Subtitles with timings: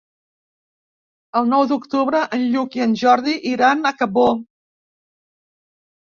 [1.41, 4.23] El nou d'octubre en Lluc i en Jordi iran a Cabó.